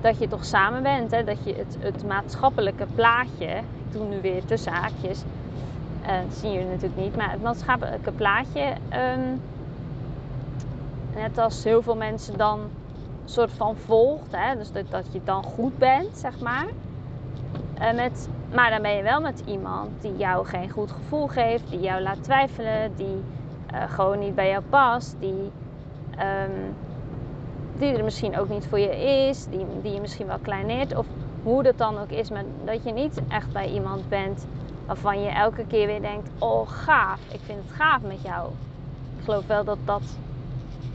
dat 0.00 0.18
je 0.18 0.28
toch 0.28 0.44
samen 0.44 0.82
bent. 0.82 1.10
Hè? 1.10 1.24
Dat 1.24 1.38
je 1.44 1.54
het, 1.54 1.76
het 1.78 2.06
maatschappelijke 2.06 2.86
plaatje, 2.94 3.62
doe 3.92 4.04
nu 4.04 4.20
weer 4.20 4.44
tussen 4.44 4.72
haakjes, 4.72 5.22
uh, 6.02 6.08
dat 6.08 6.36
zien 6.36 6.52
jullie 6.52 6.68
natuurlijk 6.68 7.00
niet, 7.00 7.16
maar 7.16 7.30
het 7.30 7.42
maatschappelijke 7.42 8.12
plaatje, 8.12 8.74
um, 8.92 9.40
net 11.14 11.38
als 11.38 11.64
heel 11.64 11.82
veel 11.82 11.96
mensen 11.96 12.38
dan 12.38 12.60
soort 13.24 13.52
van 13.52 13.76
volgt, 13.76 14.36
hè? 14.36 14.56
dus 14.56 14.72
dat, 14.72 15.06
je 15.12 15.20
dan 15.24 15.42
goed 15.42 15.78
bent, 15.78 16.18
zeg 16.18 16.40
maar. 16.40 16.66
Uh, 17.80 17.94
met, 17.94 18.28
maar 18.54 18.70
dan 18.70 18.82
ben 18.82 18.96
je 18.96 19.02
wel 19.02 19.20
met 19.20 19.42
iemand 19.46 19.88
die 20.00 20.16
jou 20.16 20.46
geen 20.46 20.70
goed 20.70 20.90
gevoel 20.90 21.26
geeft, 21.26 21.70
die 21.70 21.80
jou 21.80 22.02
laat 22.02 22.22
twijfelen, 22.22 22.92
die 22.96 23.22
uh, 23.74 23.82
gewoon 23.90 24.18
niet 24.18 24.34
bij 24.34 24.48
jou 24.48 24.62
past, 24.70 25.16
die 25.20 25.50
um, 26.18 26.74
die 27.78 27.96
er 27.96 28.04
misschien 28.04 28.38
ook 28.38 28.48
niet 28.48 28.66
voor 28.66 28.78
je 28.78 29.26
is, 29.28 29.46
die, 29.46 29.66
die 29.82 29.92
je 29.92 30.00
misschien 30.00 30.26
wel 30.26 30.38
kleineert. 30.38 30.96
Of 30.96 31.06
hoe 31.48 31.62
dat 31.62 31.78
dan 31.78 31.98
ook 31.98 32.10
is, 32.10 32.30
maar 32.30 32.44
dat 32.64 32.84
je 32.84 32.92
niet 32.92 33.20
echt 33.28 33.52
bij 33.52 33.70
iemand 33.70 34.08
bent 34.08 34.46
waarvan 34.86 35.22
je 35.22 35.28
elke 35.28 35.66
keer 35.66 35.86
weer 35.86 36.00
denkt: 36.00 36.30
Oh, 36.38 36.68
gaaf, 36.68 37.20
ik 37.32 37.40
vind 37.42 37.58
het 37.62 37.76
gaaf 37.76 38.02
met 38.02 38.22
jou. 38.22 38.50
Ik 39.18 39.24
geloof 39.24 39.46
wel 39.46 39.64
dat 39.64 39.78
dat, 39.84 40.18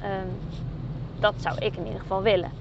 um, 0.03 0.49
dat 1.19 1.33
zou 1.37 1.57
ik 1.57 1.75
in 1.75 1.85
ieder 1.85 1.99
geval 1.99 2.21
willen. 2.21 2.51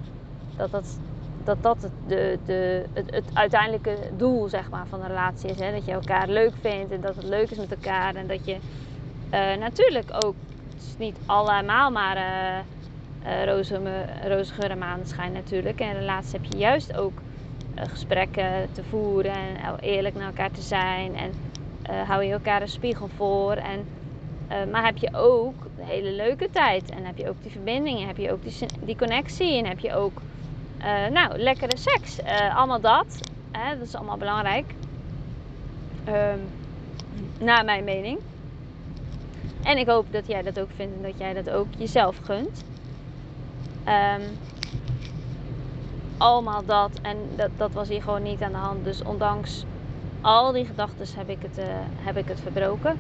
Dat 0.57 0.71
dat, 0.71 0.99
dat, 1.45 1.63
dat 1.63 1.83
het, 1.83 1.93
de, 2.07 2.39
de, 2.47 2.85
het, 2.93 3.15
het 3.15 3.25
uiteindelijke 3.33 3.97
doel 4.17 4.49
zeg 4.49 4.71
maar, 4.71 4.87
van 4.87 5.01
een 5.01 5.09
relatie 5.09 5.51
is. 5.51 5.59
Hè? 5.59 5.73
Dat 5.73 5.85
je 5.85 5.93
elkaar 5.93 6.29
leuk 6.29 6.53
vindt 6.61 6.93
en 6.93 7.01
dat 7.01 7.15
het 7.17 7.25
leuk 7.25 7.51
is 7.51 7.59
met 7.59 7.71
elkaar. 7.73 8.15
En 8.15 8.27
dat 8.27 8.45
je 8.45 8.57
uh, 9.33 9.57
natuurlijk 9.59 10.11
ook, 10.25 10.35
het 10.75 10.83
is 10.83 10.97
niet 10.99 11.17
allemaal, 11.27 11.91
maar. 11.91 12.17
Uh, 12.17 12.59
uh, 13.27 13.45
roze, 13.45 13.81
roze 14.25 14.53
geur 14.53 14.71
en 14.71 15.33
natuurlijk. 15.33 15.81
En 15.81 15.93
relaties 15.93 16.33
heb 16.33 16.45
je 16.45 16.59
juist 16.59 16.97
ook 16.97 17.13
gesprekken 17.89 18.69
te 18.73 18.83
voeren 18.85 19.33
en 19.33 19.79
eerlijk 19.81 20.15
naar 20.15 20.27
elkaar 20.27 20.51
te 20.51 20.61
zijn. 20.61 21.17
En 21.17 21.33
uh, 21.91 22.09
hou 22.09 22.25
je 22.25 22.33
elkaar 22.33 22.63
een 22.63 22.69
spiegel 22.69 23.09
voor. 23.17 23.53
En, 23.53 23.87
maar 24.71 24.85
heb 24.85 24.97
je 24.97 25.09
ook 25.13 25.55
een 25.79 25.85
hele 25.85 26.11
leuke 26.11 26.51
tijd. 26.51 26.91
En 26.91 27.05
heb 27.05 27.17
je 27.17 27.29
ook 27.29 27.43
die 27.43 27.51
verbinding. 27.51 28.01
En 28.01 28.07
heb 28.07 28.17
je 28.17 28.33
ook 28.33 28.43
die, 28.43 28.67
die 28.81 28.97
connectie. 28.97 29.59
En 29.59 29.67
heb 29.67 29.79
je 29.79 29.95
ook 29.95 30.21
nou, 31.11 31.39
lekkere 31.39 31.77
seks. 31.77 32.19
allemaal 32.55 32.81
dat. 32.81 33.19
Dat 33.79 33.89
is 33.89 33.95
allemaal 33.95 34.17
belangrijk. 34.17 34.75
Um, 36.09 36.41
naar 37.39 37.65
mijn 37.65 37.85
mening. 37.85 38.19
En 39.63 39.79
ik 39.79 39.87
hoop 39.87 40.13
dat 40.13 40.27
jij 40.27 40.43
dat 40.43 40.61
ook 40.61 40.71
vindt 40.77 40.97
en 40.97 41.03
dat 41.03 41.19
jij 41.19 41.33
dat 41.33 41.51
ook 41.51 41.67
jezelf 41.79 42.17
gunt. 42.23 42.65
Um, 43.89 44.23
allemaal 46.23 46.65
dat. 46.65 46.91
En 47.03 47.17
dat, 47.37 47.51
dat 47.57 47.73
was 47.73 47.89
hier 47.89 48.03
gewoon 48.03 48.23
niet 48.23 48.43
aan 48.43 48.53
de 48.53 48.59
hand. 48.59 48.85
Dus 48.85 49.03
ondanks 49.03 49.65
al 50.21 50.53
die 50.53 50.65
gedachten 50.65 51.07
heb, 51.17 51.29
ik 51.29 51.39
het, 51.43 51.59
uh, 51.59 51.65
heb 51.97 52.17
ik 52.17 52.29
het 52.29 52.41
verbroken. 52.41 52.99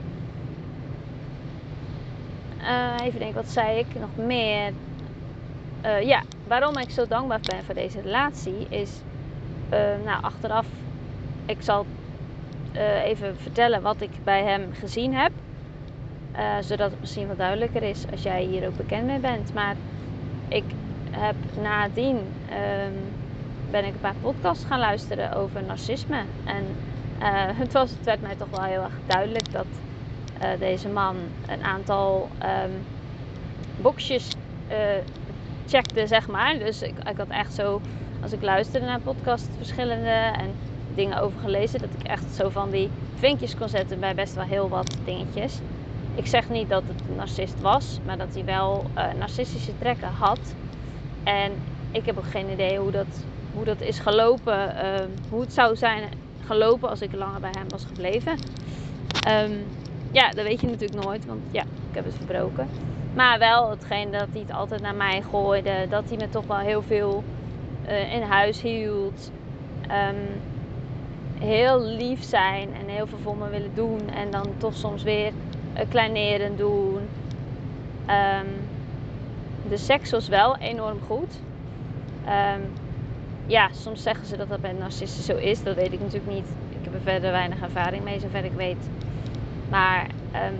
Uh, 2.60 3.06
even 3.06 3.18
denken, 3.18 3.42
wat 3.42 3.50
zei 3.50 3.78
ik 3.78 3.86
nog 4.00 4.26
meer? 4.26 4.72
Uh, 5.84 6.02
ja, 6.02 6.22
waarom 6.46 6.78
ik 6.78 6.90
zo 6.90 7.06
dankbaar 7.06 7.40
ben 7.40 7.64
voor 7.64 7.74
deze 7.74 8.00
relatie 8.00 8.66
is... 8.68 8.90
nou, 10.04 10.22
achteraf, 10.22 10.66
ik 11.46 11.62
zal 11.62 11.86
even 13.04 13.36
vertellen 13.36 13.82
wat 13.82 14.00
ik 14.00 14.10
bij 14.24 14.42
hem 14.44 14.68
gezien 14.72 15.14
heb. 15.14 15.32
zodat 16.60 16.90
het 16.90 17.00
misschien 17.00 17.28
wat 17.28 17.38
duidelijker 17.38 17.82
is 17.82 18.04
als 18.10 18.22
jij 18.22 18.42
hier 18.42 18.66
ook 18.66 18.76
bekend 18.76 19.06
mee 19.06 19.18
bent. 19.18 19.54
Maar 19.54 19.74
ik 20.48 20.64
heb 21.10 21.34
nadien 21.62 22.16
um, 22.16 23.11
ben 23.72 23.84
ik 23.84 23.92
een 23.92 24.00
paar 24.00 24.14
podcasts 24.20 24.64
gaan 24.64 24.78
luisteren 24.78 25.32
over 25.32 25.62
narcisme. 25.62 26.24
En 26.44 26.64
uh, 27.20 27.28
het, 27.62 27.72
was, 27.72 27.90
het 27.90 28.04
werd 28.04 28.20
mij 28.20 28.34
toch 28.34 28.50
wel 28.50 28.62
heel 28.62 28.82
erg 28.82 28.98
duidelijk 29.06 29.52
dat 29.52 29.66
uh, 30.42 30.48
deze 30.58 30.88
man 30.88 31.16
een 31.46 31.62
aantal 31.62 32.28
um, 32.42 32.70
boxjes 33.76 34.28
uh, 34.70 34.76
checkte, 35.66 36.06
zeg 36.06 36.28
maar. 36.28 36.58
Dus 36.58 36.82
ik, 36.82 36.94
ik 37.08 37.16
had 37.16 37.28
echt 37.28 37.54
zo, 37.54 37.80
als 38.22 38.32
ik 38.32 38.42
luisterde 38.42 38.86
naar 38.86 39.00
podcasts 39.00 39.48
verschillende 39.56 40.10
en 40.10 40.50
dingen 40.94 41.20
over 41.20 41.40
gelezen, 41.40 41.80
dat 41.80 41.90
ik 41.98 42.06
echt 42.06 42.34
zo 42.34 42.48
van 42.48 42.70
die 42.70 42.90
vinkjes 43.14 43.56
kon 43.56 43.68
zetten 43.68 44.00
bij 44.00 44.14
best 44.14 44.34
wel 44.34 44.44
heel 44.44 44.68
wat 44.68 44.96
dingetjes. 45.04 45.58
Ik 46.14 46.26
zeg 46.26 46.48
niet 46.48 46.68
dat 46.68 46.82
het 46.86 47.02
een 47.08 47.16
narcist 47.16 47.60
was, 47.60 47.98
maar 48.06 48.18
dat 48.18 48.34
hij 48.34 48.44
wel 48.44 48.84
narcistische 49.18 49.78
trekken 49.78 50.08
had. 50.08 50.54
En 51.24 51.52
ik 51.90 52.06
heb 52.06 52.18
ook 52.18 52.30
geen 52.30 52.50
idee 52.50 52.78
hoe 52.78 52.90
dat, 52.90 53.24
hoe 53.54 53.64
dat 53.64 53.80
is 53.80 53.98
gelopen, 53.98 54.74
uh, 54.84 55.04
hoe 55.30 55.40
het 55.40 55.52
zou 55.52 55.76
zijn 55.76 56.02
gelopen 56.44 56.88
als 56.88 57.00
ik 57.00 57.12
langer 57.12 57.40
bij 57.40 57.54
hem 57.58 57.68
was 57.68 57.84
gebleven. 57.84 58.32
Um, 59.28 59.64
ja, 60.10 60.30
dat 60.30 60.44
weet 60.44 60.60
je 60.60 60.66
natuurlijk 60.66 61.04
nooit, 61.04 61.26
want 61.26 61.40
ja, 61.50 61.62
ik 61.62 61.94
heb 61.94 62.04
het 62.04 62.14
verbroken. 62.14 62.68
Maar 63.14 63.38
wel 63.38 63.70
hetgeen 63.70 64.10
dat 64.10 64.26
hij 64.32 64.40
het 64.40 64.52
altijd 64.52 64.80
naar 64.80 64.94
mij 64.94 65.22
gooide, 65.30 65.86
dat 65.88 66.04
hij 66.08 66.16
me 66.16 66.28
toch 66.28 66.46
wel 66.46 66.58
heel 66.58 66.82
veel 66.82 67.24
uh, 67.88 68.14
in 68.14 68.22
huis 68.22 68.60
hield. 68.60 69.30
Um, 69.82 70.40
heel 71.40 71.82
lief 71.82 72.22
zijn 72.22 72.68
en 72.80 72.88
heel 72.88 73.06
veel 73.06 73.18
voor 73.22 73.36
me 73.36 73.48
willen 73.48 73.74
doen 73.74 74.00
en 74.14 74.30
dan 74.30 74.46
toch 74.58 74.74
soms 74.74 75.02
weer 75.02 75.32
uh, 75.74 75.80
kleineren 75.88 76.56
doen. 76.56 77.08
De 79.68 79.76
seks 79.76 80.10
was 80.10 80.28
wel 80.28 80.56
enorm 80.56 80.98
goed. 81.06 81.40
Ja, 83.46 83.68
soms 83.72 84.02
zeggen 84.02 84.26
ze 84.26 84.36
dat 84.36 84.48
dat 84.48 84.60
bij 84.60 84.72
narcisten 84.72 85.24
zo 85.24 85.36
is. 85.36 85.62
Dat 85.62 85.74
weet 85.74 85.92
ik 85.92 86.00
natuurlijk 86.00 86.32
niet. 86.32 86.48
Ik 86.68 86.84
heb 86.84 86.94
er 86.94 87.00
verder 87.00 87.30
weinig 87.30 87.62
ervaring 87.62 88.04
mee, 88.04 88.20
zover 88.20 88.44
ik 88.44 88.52
weet. 88.52 88.88
Maar 89.68 90.06
um, 90.34 90.58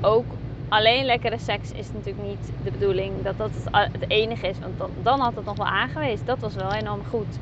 ook 0.00 0.24
alleen 0.68 1.04
lekkere 1.04 1.38
seks 1.38 1.72
is 1.72 1.92
natuurlijk 1.92 2.26
niet 2.26 2.52
de 2.62 2.70
bedoeling 2.70 3.22
dat 3.22 3.38
dat 3.38 3.50
het 3.72 4.04
enige 4.08 4.48
is. 4.48 4.58
Want 4.58 4.78
dan, 4.78 4.90
dan 5.02 5.20
had 5.20 5.34
het 5.34 5.44
nog 5.44 5.56
wel 5.56 5.66
aangewezen. 5.66 6.26
Dat 6.26 6.38
was 6.38 6.54
wel 6.54 6.72
enorm 6.72 7.04
goed. 7.10 7.38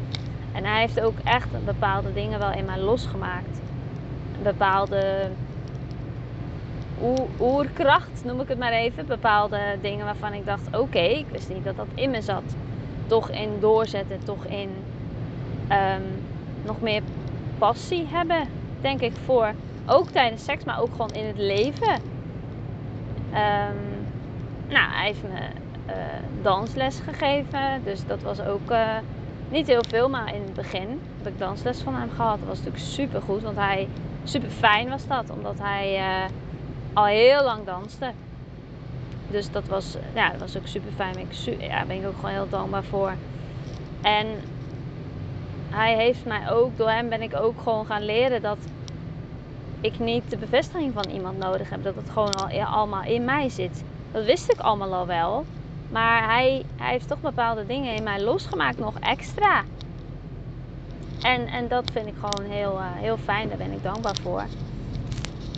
En 0.53 0.65
hij 0.65 0.81
heeft 0.81 1.01
ook 1.01 1.19
echt 1.25 1.65
bepaalde 1.65 2.13
dingen 2.13 2.39
wel 2.39 2.53
in 2.53 2.65
mij 2.65 2.79
losgemaakt. 2.79 3.61
Bepaalde 4.43 5.31
oerkracht, 7.41 8.25
noem 8.25 8.41
ik 8.41 8.49
het 8.49 8.59
maar 8.59 8.73
even. 8.73 9.07
Bepaalde 9.07 9.79
dingen 9.81 10.05
waarvan 10.05 10.33
ik 10.33 10.47
dacht: 10.47 10.77
oké, 10.77 10.99
ik 10.99 11.27
wist 11.31 11.49
niet 11.49 11.65
dat 11.65 11.77
dat 11.77 11.87
in 11.95 12.11
me 12.11 12.21
zat. 12.21 12.57
Toch 13.13 13.31
in 13.31 13.61
doorzetten, 13.61 14.25
toch 14.25 14.45
in 14.45 14.71
um, 15.71 16.03
nog 16.65 16.81
meer 16.81 17.03
passie 17.59 18.07
hebben, 18.07 18.49
denk 18.81 19.01
ik, 19.01 19.13
voor 19.25 19.53
ook 19.87 20.11
tijdens 20.11 20.45
seks, 20.45 20.65
maar 20.65 20.81
ook 20.81 20.91
gewoon 20.91 21.11
in 21.11 21.27
het 21.27 21.39
leven. 21.39 21.93
Um, 23.31 24.07
nou, 24.69 24.91
hij 24.91 25.07
heeft 25.07 25.23
me 25.23 25.39
uh, 25.87 25.95
dansles 26.43 27.01
gegeven, 27.01 27.81
dus 27.85 28.07
dat 28.07 28.23
was 28.23 28.41
ook 28.41 28.71
uh, 28.71 28.97
niet 29.49 29.67
heel 29.67 29.85
veel, 29.89 30.09
maar 30.09 30.35
in 30.35 30.43
het 30.43 30.55
begin 30.55 31.01
heb 31.17 31.33
ik 31.33 31.39
dansles 31.39 31.81
van 31.81 31.95
hem 31.95 32.11
gehad. 32.11 32.39
Dat 32.39 32.49
was 32.49 32.59
natuurlijk 32.59 32.85
super 32.85 33.23
goed, 33.23 33.43
want 33.43 33.57
hij 33.57 33.89
super 34.25 34.51
fijn 34.51 34.89
was 34.89 35.07
dat, 35.07 35.31
omdat 35.31 35.59
hij 35.59 35.99
uh, 35.99 36.31
al 36.93 37.05
heel 37.05 37.45
lang 37.45 37.65
danste. 37.65 38.13
Dus 39.33 39.51
dat 39.51 39.67
was, 39.67 39.97
ja, 40.15 40.31
dat 40.31 40.41
was 40.41 40.57
ook 40.57 40.67
super 40.67 40.93
fijn. 40.97 41.15
Daar 41.15 41.69
ja, 41.69 41.85
ben 41.85 41.97
ik 41.97 42.07
ook 42.07 42.15
gewoon 42.15 42.31
heel 42.31 42.49
dankbaar 42.49 42.85
voor. 42.85 43.15
En 44.03 44.27
hij 45.71 45.97
heeft 45.97 46.25
mij 46.25 46.51
ook, 46.51 46.77
door 46.77 46.91
hem 46.91 47.09
ben 47.09 47.23
ik 47.23 47.35
ook 47.35 47.61
gewoon 47.63 47.87
gaan 47.87 48.05
leren 48.05 48.43
dat 48.43 48.59
ik 49.81 49.99
niet 49.99 50.31
de 50.31 50.37
bevestiging 50.37 50.93
van 50.93 51.11
iemand 51.11 51.39
nodig 51.39 51.71
heb. 51.71 51.83
Dat 51.83 51.95
het 51.95 52.11
gewoon 52.11 52.35
al 52.35 52.65
allemaal 52.65 53.03
in 53.03 53.25
mij 53.25 53.49
zit. 53.49 53.85
Dat 54.13 54.25
wist 54.25 54.51
ik 54.51 54.59
allemaal 54.59 54.95
al 54.95 55.07
wel. 55.07 55.45
Maar 55.91 56.25
hij, 56.25 56.65
hij 56.77 56.91
heeft 56.91 57.09
toch 57.09 57.21
bepaalde 57.21 57.67
dingen 57.67 57.95
in 57.95 58.03
mij 58.03 58.23
losgemaakt, 58.23 58.79
nog 58.79 58.99
extra. 58.99 59.65
En, 61.23 61.47
en 61.47 61.69
dat 61.69 61.91
vind 61.93 62.07
ik 62.07 62.15
gewoon 62.21 62.51
heel, 62.51 62.73
uh, 62.73 62.85
heel 62.95 63.17
fijn. 63.17 63.49
Daar 63.49 63.59
ben 63.59 63.73
ik 63.73 63.83
dankbaar 63.83 64.17
voor. 64.23 64.45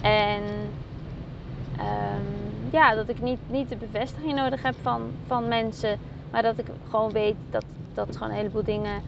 En 0.02 0.42
ehm, 1.76 2.43
ja, 2.74 2.94
dat 2.94 3.08
ik 3.08 3.20
niet, 3.20 3.38
niet 3.46 3.68
de 3.68 3.76
bevestiging 3.76 4.34
nodig 4.34 4.62
heb 4.62 4.74
van, 4.82 5.10
van 5.26 5.48
mensen. 5.48 5.98
Maar 6.30 6.42
dat 6.42 6.58
ik 6.58 6.66
gewoon 6.90 7.12
weet 7.12 7.36
dat, 7.50 7.64
dat 7.94 8.16
gewoon 8.16 8.28
een 8.30 8.36
heleboel 8.36 8.64
dingen, 8.64 9.02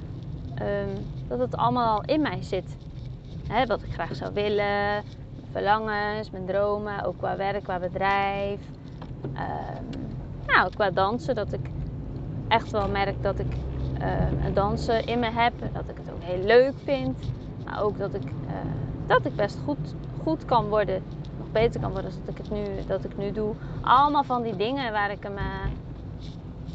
ehm, 0.55 0.89
dat 1.29 1.39
het 1.39 1.57
allemaal 1.57 1.97
al 1.97 2.05
in 2.05 2.21
mij 2.21 2.43
zit. 2.43 2.77
Hè, 3.49 3.67
wat 3.67 3.83
ik 3.83 3.93
graag 3.93 4.15
zou 4.15 4.33
willen, 4.35 4.57
mijn 4.57 5.51
verlangens, 5.53 6.31
mijn 6.31 6.47
dromen, 6.47 7.05
ook 7.05 7.19
qua 7.19 7.37
werk, 7.37 7.63
qua 7.63 7.79
bedrijf. 7.79 8.61
Um, 9.23 10.07
nou, 10.47 10.71
qua 10.75 10.91
dansen, 10.91 11.35
dat 11.35 11.53
ik 11.53 11.71
echt 12.49 12.71
wel 12.71 12.89
merk 12.89 13.23
dat 13.23 13.39
ik 13.39 13.57
uh, 14.01 14.45
een 14.45 14.55
dansen 14.55 15.07
in 15.07 15.19
me 15.19 15.31
heb. 15.31 15.53
Dat 15.73 15.89
ik 15.89 15.97
het 15.97 16.15
ook 16.15 16.23
heel 16.23 16.45
leuk 16.45 16.75
vind. 16.85 17.19
Maar 17.65 17.83
ook 17.83 17.99
dat 17.99 18.15
ik, 18.15 18.25
uh, 18.25 18.55
dat 19.07 19.25
ik 19.25 19.37
best 19.37 19.59
goed, 19.65 19.95
goed 20.23 20.45
kan 20.45 20.69
worden. 20.69 21.03
Nog 21.39 21.53
beter 21.53 21.81
kan 21.81 21.93
worden 21.93 22.11
dan 22.11 22.21
dat 22.25 22.35
ik 22.35 22.39
het 22.39 22.51
nu, 22.51 22.87
dat 22.87 23.05
ik 23.05 23.17
nu 23.17 23.33
doe. 23.33 23.55
Allemaal 23.81 24.25
van 24.25 24.43
die 24.43 24.57
dingen 24.57 24.93
waar 24.93 25.11
ik, 25.11 25.23
hem, 25.23 25.37
uh, 25.37 25.71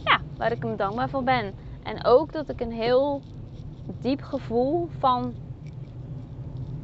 ja, 0.04 0.20
waar 0.38 0.52
ik 0.52 0.64
hem 0.64 0.76
dankbaar 0.76 1.10
voor 1.10 1.24
ben. 1.24 1.54
En 1.84 2.06
ook 2.06 2.32
dat 2.32 2.50
ik 2.50 2.62
een 2.62 2.72
heel 2.72 3.22
diep 4.02 4.22
gevoel 4.22 4.90
van 5.00 5.34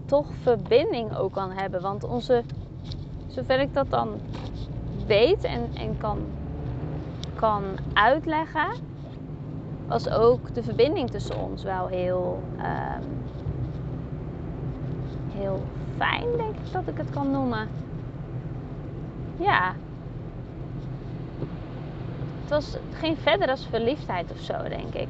toch 0.05 0.27
verbinding 0.41 1.15
ook 1.15 1.33
kan 1.33 1.51
hebben. 1.51 1.81
Want 1.81 2.03
onze, 2.03 2.43
zover 3.27 3.59
ik 3.59 3.73
dat 3.73 3.89
dan 3.89 4.09
weet 5.05 5.43
en, 5.43 5.69
en 5.73 5.97
kan, 5.97 6.19
kan 7.35 7.63
uitleggen, 7.93 8.69
was 9.87 10.09
ook 10.09 10.53
de 10.53 10.63
verbinding 10.63 11.09
tussen 11.09 11.37
ons 11.39 11.63
wel 11.63 11.87
heel, 11.87 12.39
um, 12.55 13.26
heel 15.37 15.63
fijn, 15.97 16.27
denk 16.37 16.55
ik 16.55 16.71
dat 16.71 16.87
ik 16.87 16.97
het 16.97 17.09
kan 17.09 17.31
noemen. 17.31 17.69
Ja. 19.37 19.73
Het 22.41 22.49
was 22.49 22.77
geen 22.93 23.17
verder 23.17 23.49
als 23.49 23.67
verliefdheid 23.69 24.31
of 24.31 24.39
zo, 24.39 24.53
denk 24.69 24.93
ik. 24.93 25.07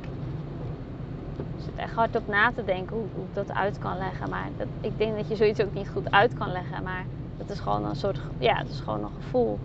Ik 1.37 1.63
zit 1.63 1.75
echt 1.75 1.93
hard 1.93 2.15
op 2.15 2.27
na 2.27 2.51
te 2.51 2.65
denken 2.65 2.95
hoe, 2.95 3.05
ik 3.05 3.33
dat 3.33 3.53
uit 3.53 3.79
kan 3.79 3.97
leggen. 3.97 4.29
Maar 4.29 4.49
dat, 4.57 4.67
ik 4.81 4.97
denk 4.97 5.15
dat 5.15 5.27
je 5.27 5.35
zoiets 5.35 5.61
ook 5.61 5.73
niet 5.73 5.89
goed 5.89 6.11
uit 6.11 6.33
kan 6.33 6.51
leggen. 6.51 6.83
Maar 6.83 7.05
het 7.37 7.49
is 7.49 7.59
gewoon 7.59 7.85
een 7.85 7.95
soort, 7.95 8.19
ja, 8.37 8.55
het 8.55 8.69
is 8.69 8.79
gewoon 8.79 9.03
een 9.03 9.21
gevoel. 9.21 9.59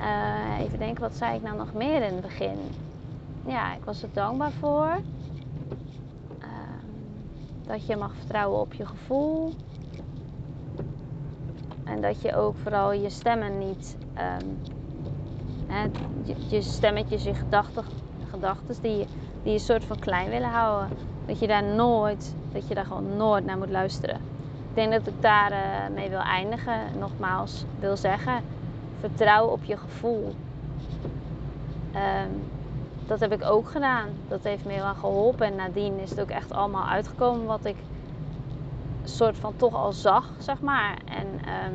Uh, 0.00 0.60
even 0.60 0.78
denken, 0.78 1.02
wat 1.02 1.16
zei 1.16 1.36
ik 1.36 1.42
nou 1.42 1.56
nog 1.56 1.72
meer 1.72 2.02
in 2.02 2.12
het 2.12 2.20
begin? 2.20 2.58
Ja, 3.46 3.74
ik 3.74 3.84
was 3.84 4.02
er 4.02 4.08
dankbaar 4.12 4.50
voor. 4.50 4.98
Dat 7.72 7.86
je 7.86 7.96
mag 7.96 8.14
vertrouwen 8.14 8.60
op 8.60 8.74
je 8.74 8.86
gevoel. 8.86 9.52
En 11.84 12.00
dat 12.00 12.22
je 12.22 12.36
ook 12.36 12.56
vooral 12.62 12.92
je 12.92 13.10
stemmen 13.10 13.58
niet. 13.58 13.96
Um, 14.40 14.58
hè, 15.66 15.82
je, 16.22 16.34
je, 16.48 16.62
stemmetjes, 16.62 17.24
je 17.24 17.34
gedachten, 17.34 17.84
gedachten 18.30 18.82
die, 18.82 19.06
die 19.42 19.52
je 19.52 19.58
soort 19.58 19.84
van 19.84 19.98
klein 19.98 20.30
willen 20.30 20.48
houden. 20.48 20.96
Dat 21.26 21.38
je 21.38 21.46
daar 21.46 21.64
nooit, 21.64 22.34
dat 22.52 22.68
je 22.68 22.74
daar 22.74 22.84
gewoon 22.84 23.16
nooit 23.16 23.44
naar 23.44 23.58
moet 23.58 23.70
luisteren. 23.70 24.16
Ik 24.68 24.74
denk 24.74 24.92
dat 24.92 25.06
ik 25.06 25.22
daar 25.22 25.52
uh, 25.52 25.94
mee 25.94 26.08
wil 26.08 26.18
eindigen. 26.18 26.98
Nogmaals 26.98 27.64
wil 27.78 27.96
zeggen 27.96 28.42
vertrouw 29.00 29.46
op 29.46 29.64
je 29.64 29.76
gevoel. 29.76 30.34
Um, 31.94 32.51
dat 33.06 33.20
heb 33.20 33.32
ik 33.32 33.44
ook 33.44 33.70
gedaan. 33.70 34.08
Dat 34.28 34.42
heeft 34.42 34.64
me 34.64 34.72
heel 34.72 34.84
erg 34.84 34.98
geholpen. 34.98 35.46
En 35.46 35.56
nadien 35.56 35.98
is 35.98 36.10
het 36.10 36.20
ook 36.20 36.30
echt 36.30 36.52
allemaal 36.52 36.86
uitgekomen 36.86 37.46
wat 37.46 37.64
ik 37.64 37.76
soort 39.04 39.36
van 39.36 39.56
toch 39.56 39.74
al 39.74 39.92
zag, 39.92 40.30
zeg 40.38 40.60
maar. 40.60 40.96
En 41.04 41.26
um, 41.26 41.74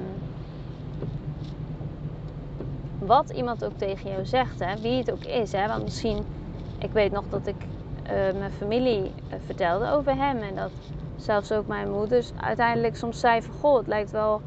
wat 3.07 3.29
iemand 3.29 3.65
ook 3.65 3.77
tegen 3.77 4.11
jou 4.11 4.25
zegt, 4.25 4.59
hè, 4.59 4.81
wie 4.81 4.97
het 4.97 5.11
ook 5.11 5.23
is. 5.23 5.51
Hè, 5.51 5.67
want 5.67 5.83
misschien, 5.83 6.25
ik 6.77 6.91
weet 6.91 7.11
nog 7.11 7.23
dat 7.29 7.47
ik 7.47 7.55
uh, 8.03 8.09
mijn 8.39 8.51
familie 8.51 9.01
uh, 9.03 9.35
vertelde 9.45 9.91
over 9.91 10.15
hem. 10.15 10.37
En 10.37 10.55
dat 10.55 10.71
zelfs 11.15 11.51
ook 11.51 11.67
mijn 11.67 11.91
moeders 11.91 12.31
uiteindelijk 12.41 12.95
soms 12.95 13.19
zei 13.19 13.41
van... 13.41 13.53
Goh, 13.59 13.77
het 13.77 13.87
lijkt 13.87 14.11
wel 14.11 14.41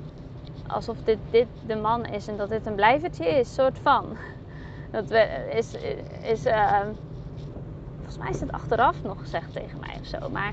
alsof 0.67 0.97
dit, 1.05 1.19
dit 1.31 1.47
de 1.67 1.77
man 1.77 2.07
is 2.07 2.29
en 2.29 2.37
dat 2.37 2.49
dit 2.49 2.67
een 2.67 2.75
blijvertje 2.75 3.29
is, 3.29 3.55
soort 3.55 3.79
van. 3.83 4.05
Dat 4.91 5.11
is, 5.55 5.75
is 6.23 6.47
uh, 6.47 6.81
volgens 7.97 8.19
mij 8.19 8.31
is 8.31 8.41
het 8.41 8.53
achteraf 8.53 9.03
nog 9.03 9.21
gezegd 9.21 9.53
tegen 9.53 9.81
mij 9.81 9.97
of 10.01 10.07
zo. 10.07 10.29
Maar 10.31 10.53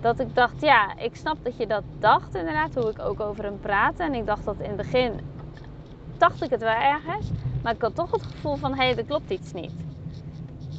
dat 0.00 0.20
ik 0.20 0.34
dacht, 0.34 0.60
ja, 0.60 0.96
ik 0.96 1.16
snap 1.16 1.36
dat 1.42 1.56
je 1.56 1.66
dat 1.66 1.82
dacht 1.98 2.34
inderdaad, 2.34 2.74
hoe 2.74 2.90
ik 2.90 2.98
ook 2.98 3.20
over 3.20 3.44
hem 3.44 3.60
praatte. 3.60 4.02
En 4.02 4.14
ik 4.14 4.26
dacht 4.26 4.44
dat 4.44 4.58
in 4.58 4.68
het 4.68 4.76
begin, 4.76 5.20
dacht 6.16 6.42
ik 6.42 6.50
het 6.50 6.60
wel 6.60 6.74
ergens. 6.74 7.30
Maar 7.62 7.74
ik 7.74 7.82
had 7.82 7.94
toch 7.94 8.10
het 8.10 8.22
gevoel 8.22 8.56
van, 8.56 8.74
hé, 8.74 8.84
hey, 8.84 8.96
er 8.96 9.04
klopt 9.04 9.30
iets 9.30 9.52
niet. 9.52 9.72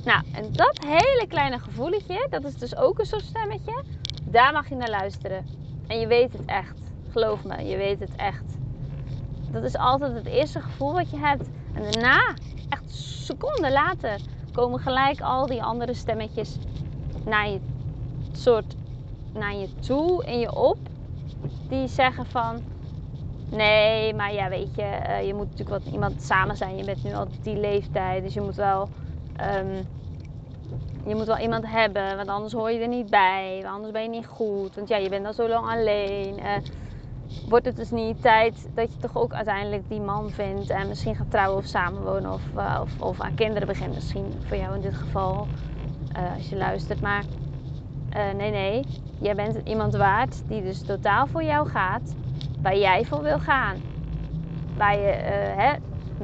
Nou, 0.05 0.23
en 0.33 0.51
dat 0.51 0.83
hele 0.85 1.25
kleine 1.27 1.59
gevoeletje, 1.59 2.27
dat 2.29 2.43
is 2.43 2.55
dus 2.55 2.75
ook 2.75 2.99
een 2.99 3.05
soort 3.05 3.23
stemmetje. 3.23 3.83
Daar 4.23 4.53
mag 4.53 4.69
je 4.69 4.75
naar 4.75 4.89
luisteren. 4.89 5.45
En 5.87 5.99
je 5.99 6.07
weet 6.07 6.31
het 6.33 6.45
echt. 6.45 6.79
Geloof 7.11 7.43
me, 7.43 7.65
je 7.65 7.77
weet 7.77 7.99
het 7.99 8.15
echt. 8.15 8.57
Dat 9.51 9.63
is 9.63 9.77
altijd 9.77 10.13
het 10.13 10.25
eerste 10.25 10.61
gevoel 10.61 10.93
wat 10.93 11.09
je 11.09 11.17
hebt. 11.17 11.49
En 11.73 11.83
daarna, 11.91 12.35
echt 12.69 12.91
seconden 13.25 13.71
later, 13.71 14.21
komen 14.51 14.79
gelijk 14.79 15.21
al 15.21 15.45
die 15.45 15.63
andere 15.63 15.93
stemmetjes 15.93 16.57
naar 17.25 17.49
je, 17.49 17.59
soort, 18.31 18.75
naar 19.33 19.55
je 19.55 19.75
toe 19.79 20.25
in 20.25 20.39
je 20.39 20.55
op. 20.55 20.77
Die 21.67 21.87
zeggen 21.87 22.25
van, 22.25 22.63
nee, 23.49 24.13
maar 24.13 24.33
ja, 24.33 24.49
weet 24.49 24.75
je, 24.75 24.99
uh, 25.07 25.25
je 25.25 25.33
moet 25.33 25.49
natuurlijk 25.49 25.83
wat 25.83 25.93
iemand 25.93 26.21
samen 26.21 26.57
zijn. 26.57 26.77
Je 26.77 26.83
bent 26.83 27.03
nu 27.03 27.13
al 27.13 27.27
die 27.41 27.57
leeftijd, 27.57 28.23
dus 28.23 28.33
je 28.33 28.41
moet 28.41 28.55
wel, 28.55 28.89
um, 29.41 29.87
je 31.05 31.15
moet 31.15 31.25
wel 31.25 31.37
iemand 31.37 31.67
hebben, 31.67 32.15
want 32.15 32.29
anders 32.29 32.53
hoor 32.53 32.71
je 32.71 32.79
er 32.79 32.87
niet 32.87 33.09
bij. 33.09 33.63
Anders 33.65 33.91
ben 33.91 34.01
je 34.01 34.09
niet 34.09 34.27
goed, 34.27 34.75
want 34.75 34.87
ja, 34.87 34.97
je 34.97 35.09
bent 35.09 35.25
al 35.25 35.33
zo 35.33 35.47
lang 35.47 35.69
alleen. 35.69 36.39
Uh, 36.39 36.55
wordt 37.49 37.65
het 37.65 37.75
dus 37.75 37.91
niet 37.91 38.21
tijd 38.21 38.69
dat 38.73 38.93
je 38.93 38.99
toch 38.99 39.17
ook 39.17 39.33
uiteindelijk 39.33 39.89
die 39.89 40.01
man 40.01 40.29
vindt 40.29 40.69
en 40.69 40.87
misschien 40.87 41.15
gaat 41.15 41.31
trouwen 41.31 41.57
of 41.57 41.65
samenwonen 41.65 42.33
of, 42.33 42.41
uh, 42.55 42.79
of, 42.81 43.01
of, 43.01 43.21
aan 43.21 43.35
kinderen 43.35 43.67
begint. 43.67 43.93
Misschien 43.93 44.33
voor 44.45 44.57
jou 44.57 44.75
in 44.75 44.81
dit 44.81 44.95
geval, 44.95 45.47
uh, 46.17 46.35
als 46.35 46.49
je 46.49 46.55
luistert. 46.55 47.01
Maar 47.01 47.23
uh, 48.15 48.33
nee, 48.37 48.51
nee, 48.51 48.85
jij 49.19 49.35
bent 49.35 49.67
iemand 49.67 49.95
waard 49.95 50.41
die 50.47 50.61
dus 50.61 50.81
totaal 50.81 51.27
voor 51.27 51.43
jou 51.43 51.69
gaat, 51.69 52.15
waar 52.61 52.77
jij 52.77 53.05
voor 53.05 53.21
wil 53.21 53.39
gaan. 53.39 53.77
Waar 54.77 54.95
je 54.95 55.11
hè, 55.55 55.75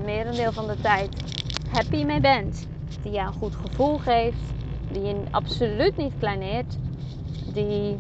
merendeel 0.04 0.52
van 0.52 0.68
de 0.68 0.82
tijd 0.82 1.24
happy 1.72 2.04
mee 2.04 2.20
bent. 2.20 2.68
Die 3.02 3.12
jou 3.12 3.28
een 3.28 3.34
goed 3.34 3.56
gevoel 3.56 3.98
geeft, 3.98 4.54
die 4.91 5.02
je 5.02 5.24
absoluut 5.32 5.98
niet 5.98 6.13
kleineert, 6.20 6.78
die, 7.54 7.98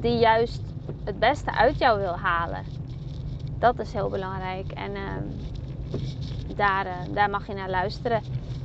die 0.00 0.18
juist 0.18 0.67
het 1.08 1.18
beste 1.18 1.54
uit 1.54 1.78
jou 1.78 2.00
wil 2.00 2.16
halen. 2.16 2.64
Dat 3.58 3.78
is 3.78 3.92
heel 3.92 4.08
belangrijk. 4.08 4.72
En 4.72 4.90
uh, 4.90 5.00
daar, 6.56 6.86
uh, 6.86 6.92
daar 7.14 7.30
mag 7.30 7.46
je 7.46 7.54
naar 7.54 7.70
luisteren. 7.70 8.22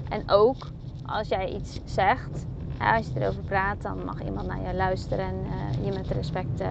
En 0.09 0.23
ook 0.29 0.67
als 1.05 1.27
jij 1.27 1.49
iets 1.49 1.79
zegt, 1.85 2.45
als 2.79 3.07
je 3.07 3.19
erover 3.19 3.43
praat, 3.43 3.81
dan 3.81 4.05
mag 4.05 4.23
iemand 4.23 4.47
naar 4.47 4.67
je 4.67 4.73
luisteren 4.73 5.25
en 5.25 5.45
uh, 5.45 5.85
je 5.85 5.91
met 5.91 6.07
respect 6.07 6.63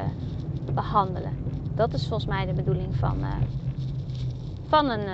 behandelen. 0.74 1.36
Dat 1.74 1.92
is 1.92 2.06
volgens 2.06 2.28
mij 2.28 2.46
de 2.46 2.52
bedoeling 2.52 2.96
van, 2.96 3.24
van 4.68 4.90
een, 4.90 5.08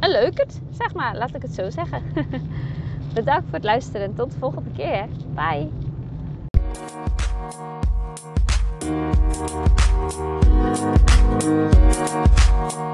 een 0.00 0.10
leukert, 0.10 0.60
zeg 0.70 0.94
maar. 0.94 1.16
Laat 1.16 1.34
ik 1.34 1.42
het 1.42 1.54
zo 1.54 1.70
zeggen. 1.70 2.02
Bedankt 3.14 3.44
voor 3.44 3.54
het 3.54 3.64
luisteren 3.64 4.06
en 4.06 4.14
tot 4.14 4.32
de 4.32 4.38
volgende 4.38 4.70
keer. 4.70 5.06
Bye! 5.34 5.79
Thank 9.40 10.44
you. 12.74 12.89